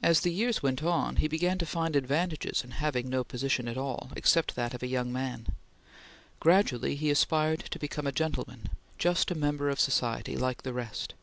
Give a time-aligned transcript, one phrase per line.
[0.00, 3.76] As the years went on, he began to find advantages in having no position at
[3.76, 5.48] all except that of young man.
[6.38, 11.14] Gradually he aspired to become a gentleman; just a member of society like the rest.